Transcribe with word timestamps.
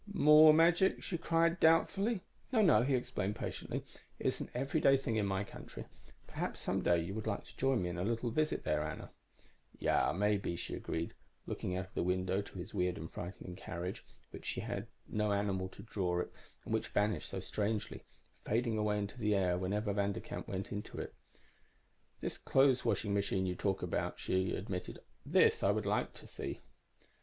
"_"More 0.15 0.51
magic," 0.51 1.03
she 1.03 1.15
cried 1.19 1.59
doubtfully. 1.59 2.15
_"No, 2.51 2.63
no," 2.63 2.81
he 2.81 2.95
explained 2.95 3.35
patiently. 3.35 3.85
"It 4.17 4.25
is 4.25 4.41
an 4.41 4.49
everyday 4.55 4.97
thing 4.97 5.15
in 5.17 5.27
my 5.27 5.43
country. 5.43 5.85
Perhaps 6.25 6.59
some 6.59 6.81
day 6.81 7.01
you 7.03 7.13
would 7.13 7.27
like 7.27 7.43
to 7.45 7.55
join 7.55 7.83
me 7.83 7.89
in 7.89 7.99
a 7.99 8.03
little 8.03 8.31
visit 8.31 8.63
there, 8.63 8.81
Anna?"_ 8.81 9.11
_"Ja, 9.79 10.11
maybe," 10.11 10.55
she 10.55 10.73
agreed, 10.73 11.13
looking 11.45 11.77
out 11.77 11.93
the 11.93 12.01
window 12.01 12.41
to 12.41 12.57
his 12.57 12.73
weird 12.73 12.97
and 12.97 13.11
frightening 13.11 13.55
carriage, 13.55 14.03
which 14.31 14.55
had 14.55 14.87
no 15.07 15.31
animal 15.33 15.69
to 15.69 15.83
draw 15.83 16.19
it 16.21 16.33
and 16.65 16.73
which 16.73 16.87
vanished 16.87 17.29
so 17.29 17.39
strangely, 17.39 18.01
fading 18.43 18.79
away 18.79 18.97
into 18.97 19.19
the 19.19 19.35
air, 19.35 19.55
whenever 19.55 19.93
Vanderkamp 19.93 20.47
went 20.47 20.71
into 20.71 20.97
it. 20.97 21.13
"This 22.21 22.39
clothes 22.39 22.83
washing 22.83 23.13
machine 23.13 23.45
you 23.45 23.53
talk 23.53 23.83
about," 23.83 24.17
she 24.17 24.55
admitted. 24.55 24.97
"This 25.27 25.61
I 25.61 25.69
would 25.69 25.85
like 25.85 26.13
to 26.15 26.25
see." 26.25 26.61